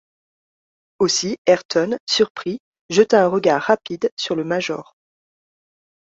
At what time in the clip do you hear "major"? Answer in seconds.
4.43-4.95